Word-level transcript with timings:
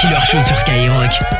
Killer 0.00 0.20
Show 0.30 0.42
sur 0.46 0.58
Skyrock. 0.60 1.39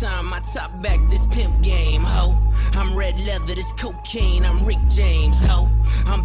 Time, 0.00 0.26
my 0.26 0.40
top 0.40 0.70
back, 0.80 0.98
this 1.10 1.26
pimp 1.26 1.60
game, 1.60 2.02
ho. 2.02 2.34
I'm 2.72 2.96
red 2.96 3.20
leather, 3.20 3.54
this 3.54 3.70
cocaine, 3.72 4.46
I'm 4.46 4.64
Rick 4.64 4.78
James, 4.88 5.44
ho. 5.44 5.68
I'm 6.06 6.24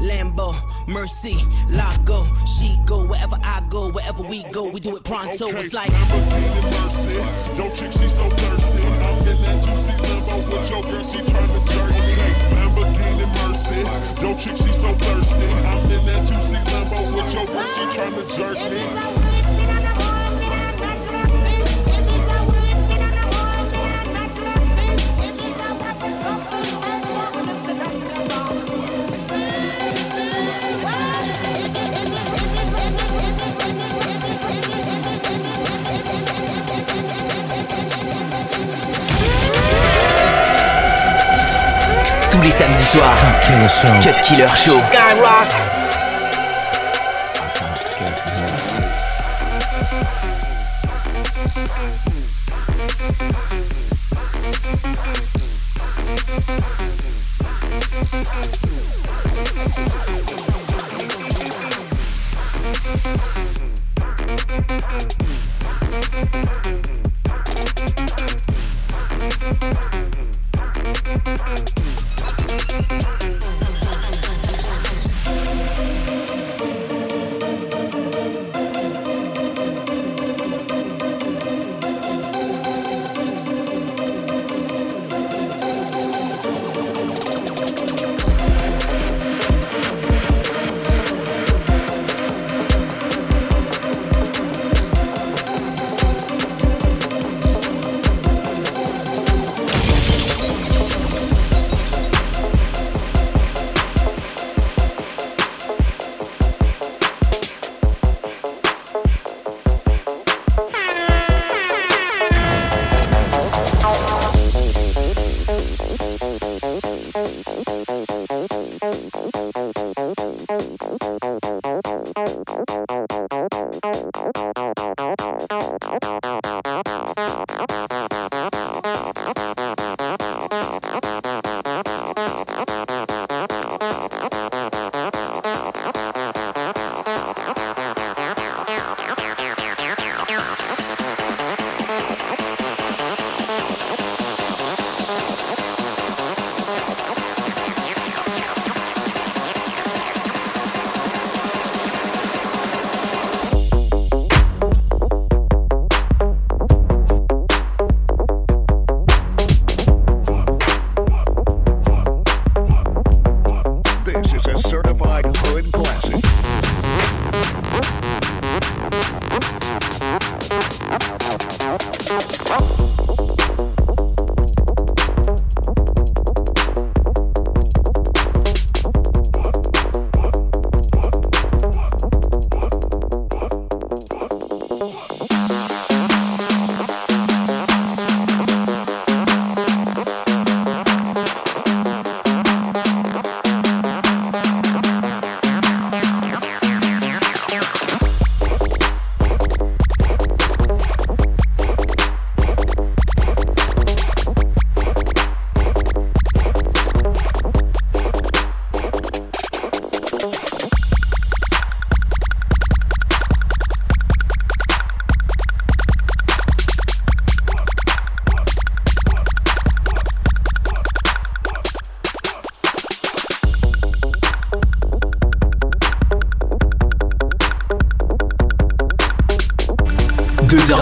Lambo, 0.00 0.54
Mercy, 0.86 1.36
Lago, 1.70 2.26
she 2.46 2.78
go 2.84 3.06
wherever 3.06 3.38
I 3.42 3.62
go, 3.68 3.90
wherever 3.90 4.22
we 4.22 4.42
go, 4.44 4.68
we 4.68 4.80
do 4.80 4.96
it 4.96 5.04
pronto. 5.04 5.48
Okay, 5.48 5.58
It's 5.58 5.72
like 5.72 5.90
Lamborghini 5.90 6.62
Mercy. 6.82 7.14
Yo, 7.60 7.70
chick, 7.74 7.92
she 7.92 8.08
so 8.08 8.28
thirsty. 8.28 8.82
I'm 8.84 9.18
in 9.26 9.40
that 9.42 9.62
2C 9.62 9.96
Lambo 10.04 10.36
with 10.52 10.70
your 10.70 10.82
girl, 10.82 11.04
she 11.04 11.18
tryna 11.18 11.60
jerk 11.72 11.90
me. 11.90 12.14
Lamborghini 12.56 13.26
Mercy. 13.38 13.80
Yo, 14.22 14.36
chick, 14.38 14.56
she 14.56 14.72
so 14.74 14.92
thirsty. 14.92 15.46
I'm 15.46 15.90
in 15.90 16.04
that 16.06 16.26
2C 16.26 16.52
Lambo 16.64 16.98
with 17.14 17.34
your 17.34 17.46
girl, 17.46 17.66
she 17.66 17.82
tryna 17.96 18.36
jerk 18.36 18.58
me. 19.24 19.33
Samedis 42.54 42.92
soirs, 42.92 43.18
Cut 43.20 43.40
Killer 43.42 43.68
Show. 43.68 43.94
Cut 44.00 44.22
Killer 44.22 44.48
Show. 44.48 44.78
Skyrock. 44.78 45.73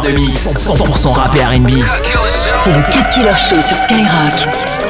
100% 0.05 1.13
rap 1.13 1.33
R&B. 1.35 1.71
C'est 2.65 2.73
le 2.73 2.83
Cut 2.91 3.09
Killer 3.13 3.37
Show 3.37 3.57
sur 3.63 3.77
Skyrock. 3.77 4.82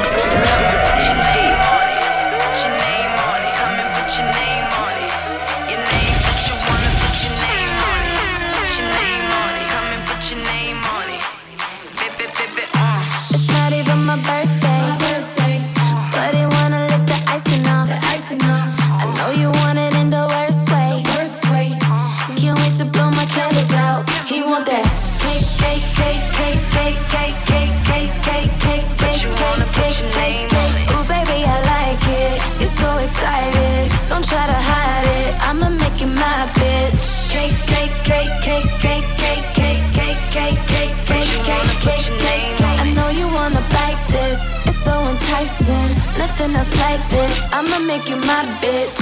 Nothing 46.17 46.55
else 46.55 46.75
like 46.77 47.09
this. 47.09 47.53
I'ma 47.53 47.79
make 47.79 48.09
you 48.09 48.17
my 48.17 48.43
bitch. 48.61 48.99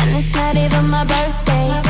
And 0.00 0.16
it's 0.16 0.34
not 0.34 0.56
even 0.56 0.88
my 0.88 1.04
birthday. 1.04 1.87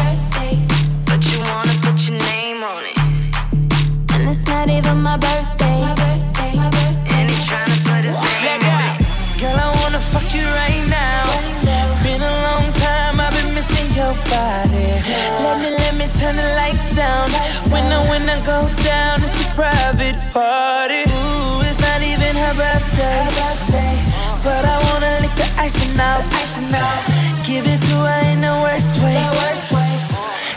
Out. 26.00 26.24
Icing 26.32 26.74
out. 26.74 27.46
Give 27.46 27.64
it 27.66 27.80
to 27.88 27.96
her 27.96 28.32
in 28.32 28.40
the 28.40 28.54
worst 28.62 28.98
way. 28.98 29.18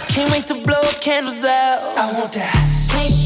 Can't 0.10 0.32
wait 0.32 0.48
to 0.48 0.56
blow 0.56 0.82
candles 1.00 1.44
out. 1.44 1.98
I 1.98 2.12
want 2.20 2.34
that. 2.34 3.21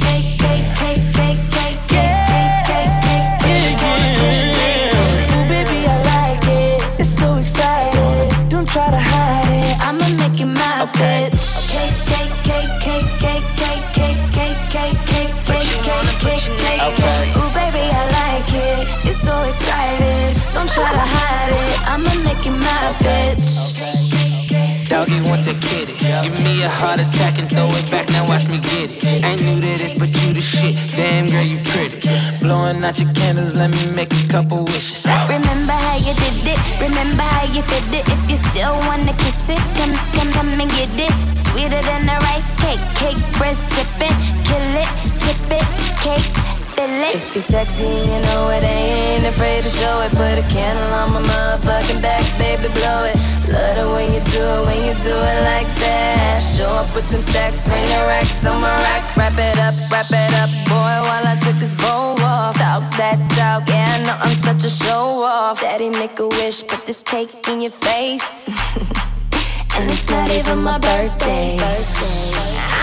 Give 25.46 26.42
me 26.42 26.64
a 26.64 26.70
heart 26.70 27.00
attack 27.00 27.38
and 27.38 27.48
throw 27.48 27.70
it 27.70 27.92
back. 27.92 28.10
Now 28.10 28.28
watch 28.28 28.48
me 28.48 28.58
get 28.58 28.90
it. 28.90 29.04
Ain't 29.06 29.44
new 29.44 29.62
to 29.62 29.78
this, 29.78 29.94
but 29.94 30.10
you 30.10 30.34
the 30.34 30.42
shit. 30.42 30.74
Damn 30.98 31.30
girl, 31.30 31.44
you 31.44 31.60
pretty. 31.70 32.02
Blowing 32.40 32.84
out 32.84 32.98
your 32.98 33.14
candles, 33.14 33.54
let 33.54 33.70
me 33.70 33.92
make 33.92 34.12
a 34.12 34.28
couple 34.28 34.66
wishes. 34.66 35.06
Remember 35.06 35.78
how 35.86 35.98
you 35.98 36.16
did 36.18 36.50
it. 36.50 36.60
Remember 36.82 37.22
how 37.22 37.46
you 37.54 37.62
fit 37.62 37.94
it. 37.94 38.08
If 38.10 38.22
you 38.28 38.38
still 38.50 38.74
wanna 38.90 39.14
kiss 39.22 39.38
it, 39.48 39.62
come, 39.78 39.94
come, 40.18 40.32
come 40.34 40.50
and 40.50 40.72
get 40.72 40.90
it. 40.98 41.14
Sweeter 41.54 41.82
than 41.84 42.10
a 42.10 42.18
rice 42.25 42.50
cake. 42.66 42.82
Cake, 42.98 43.22
breast, 43.38 43.62
sip 43.74 44.02
it, 44.02 44.16
kill 44.50 44.66
it, 44.82 44.90
tip 45.22 45.52
it, 45.52 45.66
cake 46.02 46.55
if 47.04 47.36
you're 47.36 47.44
sexy, 47.44 47.84
you 47.84 48.20
know 48.30 48.50
it, 48.50 48.64
I 48.64 49.18
ain't 49.18 49.25
afraid 49.25 49.64
to 49.64 49.70
show 49.70 50.02
it. 50.02 50.12
Put 50.12 50.38
a 50.40 50.46
candle 50.54 50.94
on 50.94 51.14
my 51.14 51.22
motherfucking 51.22 52.02
back, 52.02 52.24
baby, 52.38 52.68
blow 52.74 53.06
it. 53.10 53.16
Love 53.50 53.78
it 53.78 53.88
when 53.94 54.08
you 54.14 54.22
do 54.32 54.42
it, 54.42 54.62
when 54.66 54.80
you 54.88 54.94
do 55.04 55.16
it 55.16 55.40
like 55.46 55.70
that. 55.84 56.38
Show 56.40 56.70
up 56.70 56.94
with 56.96 57.08
them 57.10 57.22
stacks, 57.22 57.68
ring 57.68 57.88
the 57.90 58.06
racks 58.08 58.46
on 58.46 58.62
my 58.62 58.75
rack. 58.88 59.04
Wrap 59.18 59.38
it 59.38 59.60
up, 59.60 59.75
wrap 59.92 60.10
it 60.10 60.34
up, 60.40 60.50
boy, 60.70 60.96
while 61.08 61.25
I 61.25 61.38
took 61.44 61.56
this 61.58 61.74
bow 61.75 62.16
off. 62.22 62.58
Talk 62.58 62.84
that 62.98 63.20
talk, 63.36 63.68
yeah, 63.70 63.98
I 63.98 64.06
know 64.06 64.18
I'm 64.22 64.36
such 64.38 64.64
a 64.64 64.70
show 64.70 65.24
off. 65.24 65.62
Daddy, 65.62 65.90
make 65.90 66.20
a 66.20 66.28
wish, 66.28 66.66
put 66.66 66.86
this 66.86 67.02
cake 67.02 67.48
in 67.50 67.62
your 67.62 67.72
face. 67.72 68.48
and 69.75 69.92
it's 69.92 70.10
not 70.10 70.32
even 70.32 70.60
my 70.60 70.78
birthday. 70.80 71.58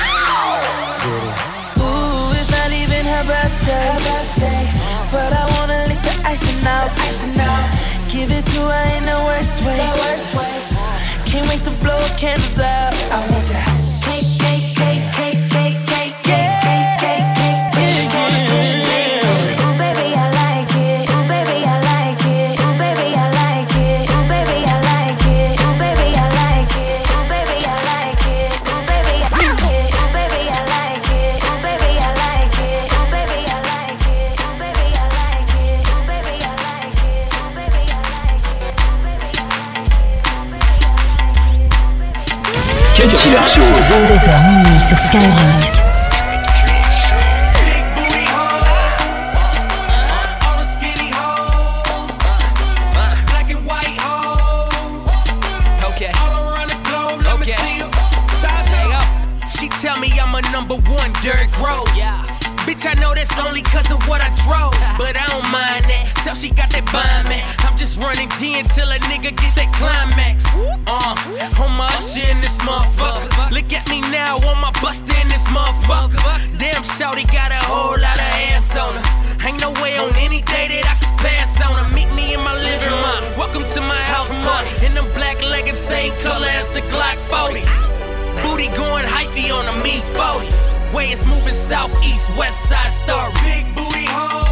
Ow! 0.04 1.51
Birthday. 3.25 3.87
Her 3.87 4.00
birthday. 4.00 4.62
But 5.11 5.33
I 5.33 5.45
wanna 5.57 5.87
lick 5.88 6.00
the 6.02 6.14
icing 6.26 6.67
out. 6.67 6.91
Icing 6.99 7.38
out. 7.41 7.67
Give 8.09 8.31
it 8.31 8.45
to 8.52 8.61
her 8.61 8.85
in 8.97 9.05
the 9.05 9.19
worst 9.26 9.62
way. 9.62 9.76
The 9.76 9.93
worst 10.02 10.29
way. 10.37 11.31
Can't 11.31 11.49
wait 11.49 11.62
to 11.64 11.71
blow 11.83 12.00
candles 12.19 12.59
out. 12.59 12.95
I 13.11 13.21
want 13.31 13.47
that. 13.49 13.72
Skyrock. 44.96 45.82
Just 67.92 68.04
running 68.04 68.28
G 68.38 68.58
until 68.58 68.88
a 68.90 68.99
nigga 69.11 69.34
get 69.37 69.54
that 69.56 69.70
climax. 69.76 70.44
Uh, 70.87 71.62
on 71.62 71.72
my 71.76 71.90
shit 71.96 72.28
in 72.28 72.40
this 72.40 72.56
motherfucker. 72.58 73.50
Look 73.50 73.72
at 73.72 73.88
me 73.88 74.00
now 74.12 74.37
on 74.49 74.61
my 74.61 74.72
bust 74.80 75.02
in 75.02 75.28
this 75.28 75.44
motherfucker. 75.52 76.18
Damn, 76.58 76.82
Shouty 76.96 77.26
got 77.32 77.50
a 77.52 77.61
whole 77.68 77.99
lot 77.99 78.16
of 78.16 78.30
ass 78.52 78.76
on 78.76 78.94
her. 78.94 79.46
Ain't 79.46 79.61
no 79.61 79.70
way 79.82 79.96
on 79.99 80.14
any 80.16 80.40
day 80.42 80.68
that 80.72 80.84
I 80.88 80.94
could 81.00 81.18
pass 81.20 81.61
on 81.61 81.84
her. 81.84 81.88
Meet 81.94 82.12
me 82.14 82.34
in 82.34 82.40
my 82.40 82.56
living 82.56 82.92
room. 82.92 83.25
Welcome 83.37 83.64
to 83.75 83.80
my 83.80 84.02
house 84.14 84.32
party. 84.44 84.87
In 84.87 84.94
them 84.94 85.08
black 85.14 85.42
leggings, 85.42 85.78
same 85.78 86.12
color 86.20 86.49
as 86.49 86.68
the 86.70 86.82
Glock 86.92 87.18
40. 87.28 87.61
Booty 88.42 88.68
going 88.76 89.04
hyphy 89.04 89.52
on 89.52 89.68
a 89.68 89.76
me 89.82 90.00
40. 90.16 90.49
Way 90.94 91.12
it's 91.12 91.26
moving 91.26 91.54
southeast, 91.68 92.30
west 92.37 92.61
side 92.68 92.92
star. 92.92 93.30
Big 93.44 93.64
booty 93.75 94.06
hoes. 94.06 94.51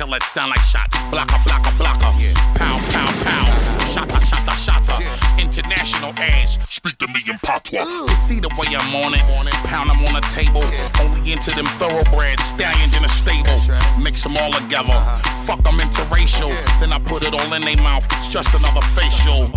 Till 0.00 0.14
it 0.14 0.22
sound 0.22 0.48
like 0.48 0.62
shots. 0.62 0.96
Blocker, 1.10 1.36
blocker, 1.44 1.72
blocker. 1.76 2.10
Pow, 2.56 2.80
pow, 2.88 3.10
pow. 3.20 3.44
Shatta, 3.92 4.18
shatta, 4.28 4.54
shatta. 4.56 4.96
International 5.38 6.14
ass. 6.16 6.58
Speak 6.70 6.96
to 6.98 7.06
me 7.08 7.20
in 7.28 7.36
patois. 7.40 7.84
You 8.08 8.14
see 8.14 8.40
the 8.40 8.48
way 8.56 8.68
I'm 8.72 8.96
on 8.96 9.12
it. 9.12 9.52
Pound 9.68 9.90
them 9.90 10.00
on 10.06 10.14
the 10.14 10.24
table. 10.32 10.64
Only 11.04 11.32
into 11.32 11.50
them 11.50 11.66
thoroughbred 11.76 12.40
stallions 12.40 12.96
in 12.96 13.04
a 13.04 13.10
stable. 13.10 13.60
Mix 14.00 14.22
them 14.22 14.38
all 14.38 14.52
together. 14.52 14.96
Fuck 15.44 15.62
them 15.64 15.76
interracial. 15.76 16.48
Then 16.80 16.94
I 16.94 16.98
put 16.98 17.26
it 17.26 17.34
all 17.34 17.52
in 17.52 17.62
their 17.62 17.76
mouth. 17.76 18.06
It's 18.16 18.28
just 18.28 18.54
another 18.54 18.80
facial. 18.96 19.52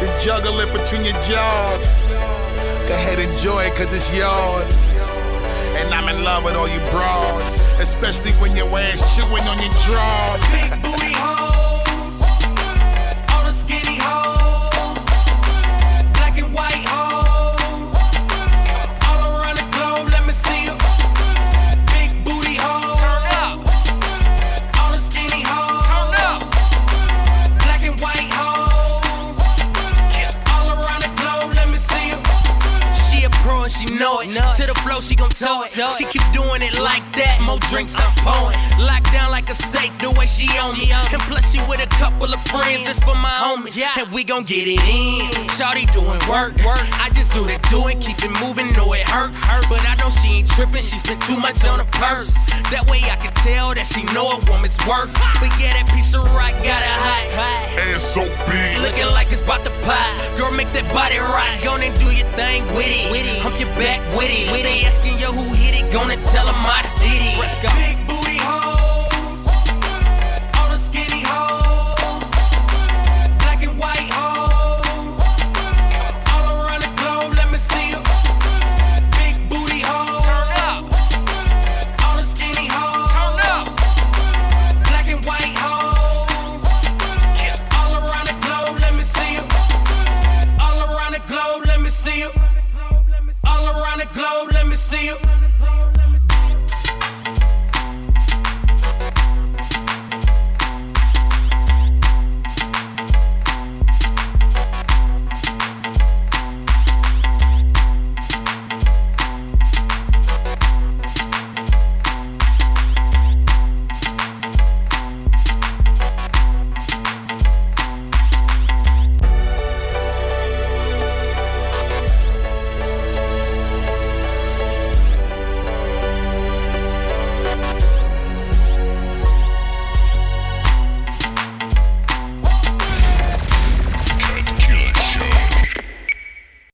You 0.00 0.08
juggle 0.24 0.58
it 0.60 0.72
between 0.72 1.04
your 1.04 1.20
jaws. 1.28 1.88
Go 2.88 2.94
ahead, 2.94 3.20
enjoy 3.20 3.64
it, 3.64 3.74
cause 3.74 3.92
it's 3.92 4.08
yours. 4.16 4.93
And 5.84 5.92
I'm 5.92 6.08
in 6.08 6.24
love 6.24 6.44
with 6.44 6.54
all 6.54 6.68
you 6.68 6.80
broads. 6.90 7.54
Especially 7.78 8.32
when 8.40 8.56
your 8.56 8.68
ass 8.78 9.14
chewing 9.14 9.44
on 9.44 9.58
your 9.58 9.72
drawers. 9.84 10.50
Big 10.50 10.82
booty 10.82 11.13
and 33.64 33.72
she 33.72 33.86
know 33.96 34.20
it. 34.20 34.28
To 34.56 34.66
the 34.66 34.74
flow, 34.84 35.00
she 35.00 35.16
gon' 35.16 35.30
tow 35.30 35.64
it. 35.64 35.72
She 35.96 36.04
keep 36.04 36.22
doing 36.32 36.60
it 36.60 36.78
like 36.78 37.04
that. 37.16 37.40
More 37.40 37.58
drinks 37.70 37.96
I'm 37.96 38.12
pouring. 38.20 38.60
Locked 38.78 39.10
down 39.12 39.30
like 39.30 39.48
a 39.48 39.54
safe, 39.54 39.96
the 39.98 40.10
way 40.12 40.26
she 40.26 40.46
on 40.58 40.76
me. 40.76 40.92
And 40.92 41.22
plus, 41.24 41.50
she 41.50 41.58
with 41.66 41.80
a 41.80 41.88
couple 41.96 42.32
of 42.32 42.40
friends. 42.52 42.84
This 42.84 42.98
for 43.00 43.16
my 43.16 43.32
homies. 43.32 43.80
And 43.80 44.12
we 44.12 44.22
gon' 44.24 44.44
get 44.44 44.68
it 44.68 44.80
in. 44.84 45.32
Shawty 45.56 45.90
doing 45.92 46.20
work. 46.28 46.54
I 47.00 47.08
just 47.14 47.32
do 47.32 47.44
the 47.44 47.58
doing, 47.70 47.98
keep 48.00 48.22
it 48.22 48.32
moving. 48.40 48.72
Know 48.76 48.92
it 48.92 49.08
hurts. 49.08 49.40
But 49.68 49.80
I 49.88 49.96
know 49.96 50.10
she 50.10 50.44
ain't 50.44 50.48
tripping. 50.48 50.82
She 50.82 50.98
spent 50.98 51.22
too 51.22 51.40
much 51.40 51.64
on 51.64 51.80
her 51.80 51.90
purse. 51.96 52.32
That 52.68 52.84
way 52.86 53.00
I 53.08 53.16
can 53.16 53.32
tell 53.40 53.74
that 53.74 53.86
she 53.86 54.04
know 54.12 54.28
a 54.36 54.38
woman's 54.44 54.76
worth. 54.84 55.12
But 55.40 55.50
yeah, 55.56 55.80
that 55.80 55.88
piece 55.88 56.14
of 56.14 56.24
rock 56.36 56.52
got 56.60 56.82
a 56.84 56.94
high. 57.00 57.24
Ass 57.88 58.04
so 58.04 58.22
big. 58.44 58.78
Looking 58.84 59.08
like 59.16 59.32
it's 59.32 59.42
about 59.42 59.64
to 59.64 59.72
pop. 59.88 60.12
Girl, 60.36 60.50
make 60.52 60.70
that 60.76 60.84
body 60.92 61.16
rock. 61.18 61.64
Gonna 61.64 61.92
do 61.94 62.12
your 62.12 62.28
thing 62.36 62.66
with 62.76 62.92
it. 62.92 63.08
Hump 63.40 63.53
your 63.58 63.68
back 63.76 64.00
with 64.16 64.30
it. 64.30 64.50
When 64.50 64.62
they 64.62 64.84
asking 64.84 65.18
you 65.18 65.26
who 65.26 65.54
hit 65.54 65.74
it, 65.74 65.92
gonna 65.92 66.16
tell 66.32 66.46
them 66.46 66.56
I 66.56 66.82
did 66.98 67.22
it. 67.22 67.33